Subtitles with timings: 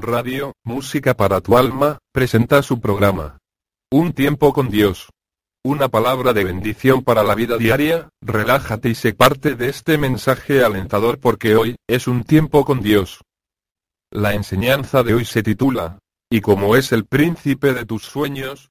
[0.00, 3.38] Radio, Música para tu alma, presenta su programa.
[3.90, 5.10] Un tiempo con Dios.
[5.62, 10.64] Una palabra de bendición para la vida diaria, relájate y sé parte de este mensaje
[10.64, 13.20] alentador porque hoy, es un tiempo con Dios.
[14.10, 15.98] La enseñanza de hoy se titula,
[16.30, 18.70] ¿Y como es el príncipe de tus sueños?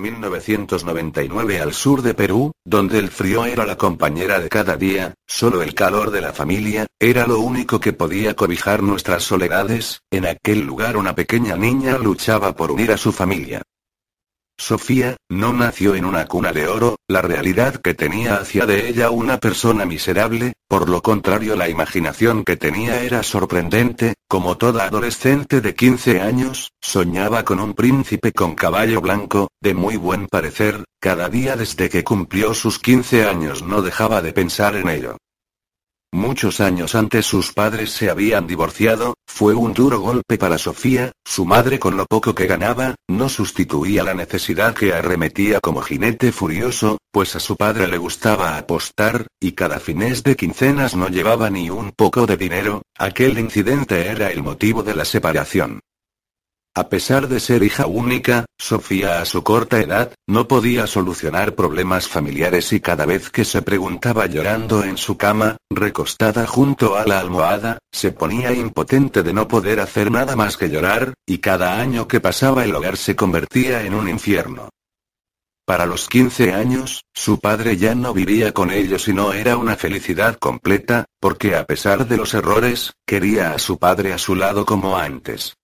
[0.00, 5.62] 1999 al sur de Perú, donde el frío era la compañera de cada día, solo
[5.62, 10.60] el calor de la familia, era lo único que podía cobijar nuestras soledades, en aquel
[10.60, 13.62] lugar una pequeña niña luchaba por unir a su familia.
[14.70, 19.10] Sofía, no nació en una cuna de oro, la realidad que tenía hacía de ella
[19.10, 25.60] una persona miserable, por lo contrario la imaginación que tenía era sorprendente, como toda adolescente
[25.60, 31.28] de 15 años, soñaba con un príncipe con caballo blanco, de muy buen parecer, cada
[31.28, 35.16] día desde que cumplió sus 15 años no dejaba de pensar en ello.
[36.12, 41.44] Muchos años antes sus padres se habían divorciado, fue un duro golpe para Sofía, su
[41.44, 46.98] madre con lo poco que ganaba, no sustituía la necesidad que arremetía como jinete furioso,
[47.12, 51.70] pues a su padre le gustaba apostar, y cada finés de quincenas no llevaba ni
[51.70, 55.78] un poco de dinero, aquel incidente era el motivo de la separación.
[56.76, 62.06] A pesar de ser hija única, Sofía a su corta edad, no podía solucionar problemas
[62.06, 67.18] familiares y cada vez que se preguntaba llorando en su cama, recostada junto a la
[67.18, 72.06] almohada, se ponía impotente de no poder hacer nada más que llorar, y cada año
[72.06, 74.68] que pasaba el hogar se convertía en un infierno.
[75.66, 79.74] Para los 15 años, su padre ya no vivía con ellos y no era una
[79.74, 84.64] felicidad completa, porque a pesar de los errores, quería a su padre a su lado
[84.64, 85.54] como antes.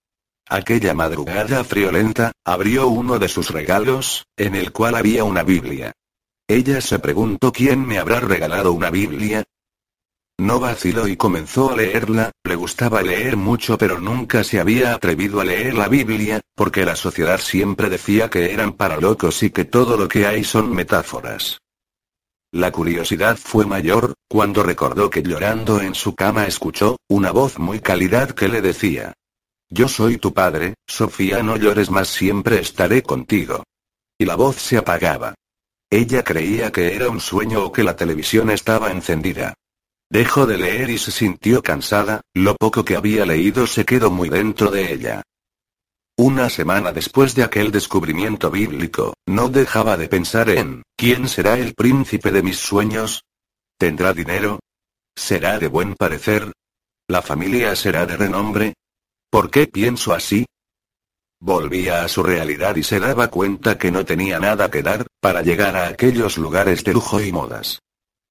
[0.48, 5.92] Aquella madrugada friolenta, abrió uno de sus regalos, en el cual había una Biblia.
[6.46, 9.42] Ella se preguntó quién me habrá regalado una Biblia.
[10.38, 15.40] No vaciló y comenzó a leerla, le gustaba leer mucho pero nunca se había atrevido
[15.40, 19.64] a leer la Biblia, porque la sociedad siempre decía que eran para locos y que
[19.64, 21.58] todo lo que hay son metáforas.
[22.52, 27.80] La curiosidad fue mayor, cuando recordó que llorando en su cama escuchó, una voz muy
[27.80, 29.14] calidad que le decía,
[29.68, 33.64] yo soy tu padre, Sofía, no llores más, siempre estaré contigo.
[34.18, 35.34] Y la voz se apagaba.
[35.90, 39.54] Ella creía que era un sueño o que la televisión estaba encendida.
[40.08, 44.28] Dejó de leer y se sintió cansada, lo poco que había leído se quedó muy
[44.28, 45.22] dentro de ella.
[46.16, 51.74] Una semana después de aquel descubrimiento bíblico, no dejaba de pensar en, ¿quién será el
[51.74, 53.24] príncipe de mis sueños?
[53.78, 54.60] ¿Tendrá dinero?
[55.14, 56.52] ¿Será de buen parecer?
[57.08, 58.74] ¿La familia será de renombre?
[59.36, 60.46] ¿Por qué pienso así?
[61.40, 65.42] Volvía a su realidad y se daba cuenta que no tenía nada que dar, para
[65.42, 67.80] llegar a aquellos lugares de lujo y modas.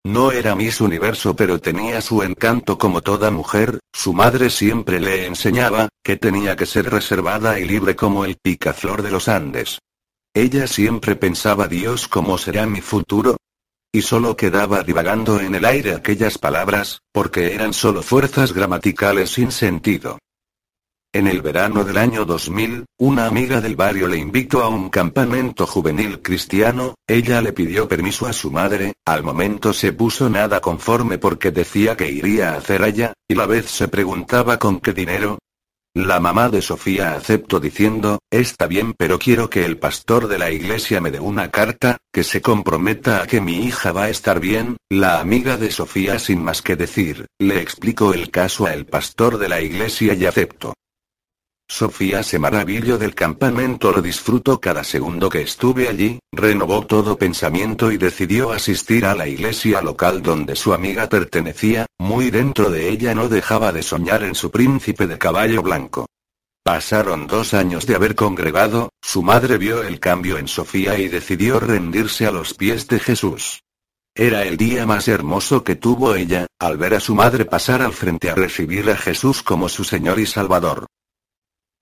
[0.04, 5.28] No era Miss Universo pero tenía su encanto como toda mujer, su madre siempre le
[5.28, 9.78] enseñaba, que tenía que ser reservada y libre como el picaflor de los Andes.
[10.34, 13.38] Ella siempre pensaba Dios cómo será mi futuro,
[13.94, 19.52] y solo quedaba divagando en el aire aquellas palabras, porque eran solo fuerzas gramaticales sin
[19.52, 20.18] sentido.
[21.16, 25.66] En el verano del año 2000, una amiga del barrio le invitó a un campamento
[25.66, 31.18] juvenil cristiano, ella le pidió permiso a su madre, al momento se puso nada conforme
[31.18, 35.40] porque decía que iría a hacer allá, y la vez se preguntaba con qué dinero.
[35.94, 40.52] La mamá de Sofía aceptó diciendo, está bien pero quiero que el pastor de la
[40.52, 44.42] iglesia me dé una carta, que se comprometa a que mi hija va a estar
[44.42, 49.38] bien, la amiga de Sofía sin más que decir, le explicó el caso al pastor
[49.38, 50.74] de la iglesia y aceptó.
[51.68, 57.92] Sofía se maravilló del campamento, lo disfrutó cada segundo que estuve allí, renovó todo pensamiento
[57.92, 63.16] y decidió asistir a la iglesia local donde su amiga pertenecía, muy dentro de ella
[63.16, 66.06] no dejaba de soñar en su príncipe de caballo blanco.
[66.64, 71.60] Pasaron dos años de haber congregado, su madre vio el cambio en Sofía y decidió
[71.60, 73.62] rendirse a los pies de Jesús.
[74.16, 77.92] Era el día más hermoso que tuvo ella, al ver a su madre pasar al
[77.92, 80.88] frente a recibir a Jesús como su Señor y Salvador.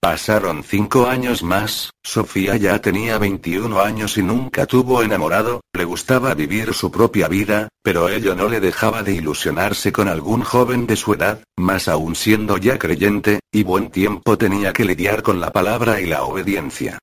[0.04, 6.34] Pasaron cinco años más, Sofía ya tenía 21 años y nunca tuvo enamorado, le gustaba
[6.34, 10.98] vivir su propia vida, pero ello no le dejaba de ilusionarse con algún joven de
[10.98, 15.54] su edad, más aún siendo ya creyente, y buen tiempo tenía que lidiar con la
[15.54, 17.00] palabra y la obediencia.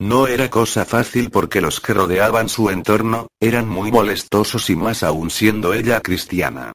[0.00, 5.02] No era cosa fácil porque los que rodeaban su entorno, eran muy molestosos y más
[5.02, 6.72] aún siendo ella cristiana.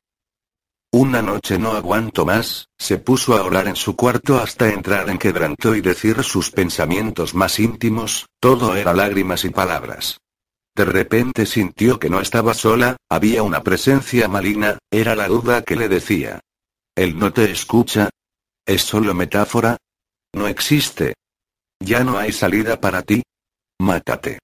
[0.94, 5.18] Una noche no aguanto más, se puso a orar en su cuarto hasta entrar en
[5.18, 10.20] quebranto y decir sus pensamientos más íntimos, todo era lágrimas y palabras.
[10.76, 15.76] De repente sintió que no estaba sola, había una presencia maligna, era la duda que
[15.76, 16.42] le decía.
[16.96, 18.12] Él no te escucha.
[18.64, 19.78] ¿Es solo metáfora?
[20.32, 21.16] No existe.
[21.80, 23.24] ¿Ya no hay salida para ti?
[23.80, 24.38] Mátate.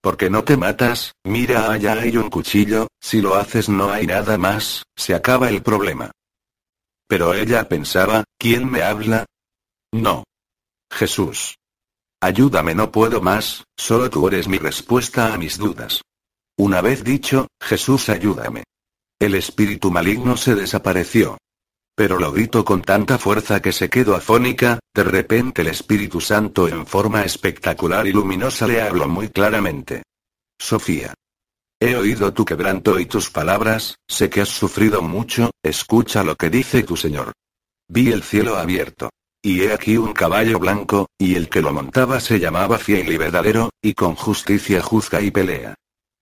[0.00, 1.12] ¿Por qué no te matas?
[1.24, 5.62] Mira allá hay un cuchillo, si lo haces no hay nada más, se acaba el
[5.62, 6.12] problema.
[7.08, 9.26] Pero ella pensaba, ¿quién me habla?
[9.92, 10.24] No.
[10.90, 11.56] Jesús.
[12.20, 16.02] Ayúdame, no puedo más, solo tú eres mi respuesta a mis dudas.
[16.56, 18.64] Una vez dicho, Jesús ayúdame.
[19.20, 21.38] El espíritu maligno se desapareció.
[21.98, 26.68] Pero lo grito con tanta fuerza que se quedó afónica, de repente el Espíritu Santo
[26.68, 30.04] en forma espectacular y luminosa le habló muy claramente.
[30.60, 31.12] Sofía.
[31.80, 36.50] He oído tu quebranto y tus palabras, sé que has sufrido mucho, escucha lo que
[36.50, 37.32] dice tu Señor.
[37.88, 39.10] Vi el cielo abierto.
[39.42, 43.16] Y he aquí un caballo blanco, y el que lo montaba se llamaba fiel y
[43.16, 45.74] verdadero, y con justicia juzga y pelea.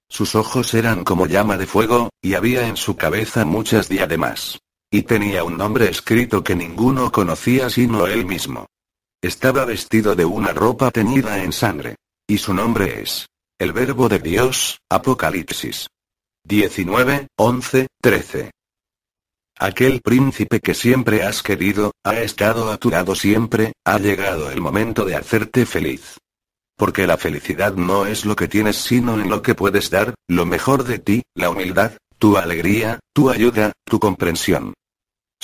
[0.09, 4.59] Sus ojos eran como llama de fuego, y había en su cabeza muchas diademas.
[4.97, 8.65] Y tenía un nombre escrito que ninguno conocía sino él mismo.
[9.21, 11.97] Estaba vestido de una ropa teñida en sangre.
[12.27, 13.27] Y su nombre es.
[13.59, 15.89] El Verbo de Dios, Apocalipsis.
[16.45, 18.51] 19, 11, 13.
[19.59, 24.63] Aquel príncipe que siempre has querido, ha estado a tu lado siempre, ha llegado el
[24.63, 26.17] momento de hacerte feliz.
[26.75, 30.47] Porque la felicidad no es lo que tienes sino en lo que puedes dar, lo
[30.47, 34.73] mejor de ti, la humildad, tu alegría, tu ayuda, tu comprensión.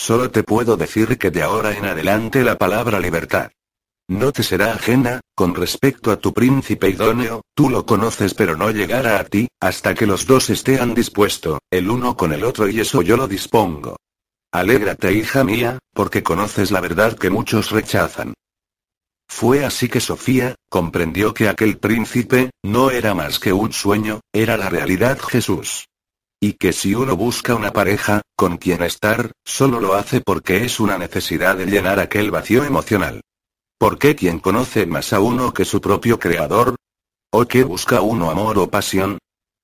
[0.04, 3.52] Solo te puedo decir que de ahora en adelante la palabra libertad
[4.08, 8.72] no te será ajena, con respecto a tu príncipe idóneo, tú lo conoces pero no
[8.72, 12.80] llegará a ti, hasta que los dos estén dispuestos, el uno con el otro y
[12.80, 13.94] eso yo lo dispongo.
[14.50, 18.34] Alégrate hija mía, porque conoces la verdad que muchos rechazan.
[19.28, 24.56] Fue así que Sofía, comprendió que aquel príncipe, no era más que un sueño, era
[24.56, 25.84] la realidad Jesús.
[26.44, 30.80] Y que si uno busca una pareja, con quien estar, solo lo hace porque es
[30.80, 33.20] una necesidad de llenar aquel vacío emocional.
[33.78, 36.74] ¿Por qué quien conoce más a uno que su propio creador?
[37.30, 39.18] ¿O qué busca uno amor o pasión?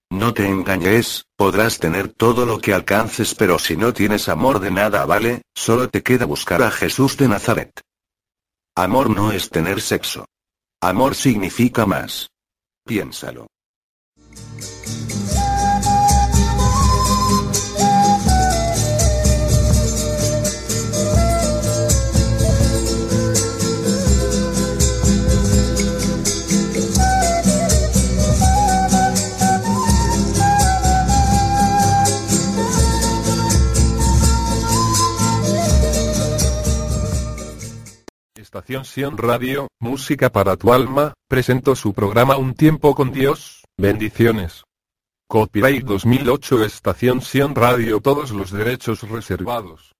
[0.09, 4.71] No te engañes, podrás tener todo lo que alcances pero si no tienes amor de
[4.71, 7.73] nada vale, solo te queda buscar a Jesús de Nazaret.
[8.77, 10.27] Amor no es tener sexo.
[10.81, 12.29] Amor significa más.
[12.87, 13.49] Piénsalo.
[38.49, 44.64] Estación Sion Radio, Música para tu alma, presentó su programa Un tiempo con Dios, bendiciones.
[45.28, 49.93] Copyright 2008 Estación Sion Radio Todos los derechos reservados.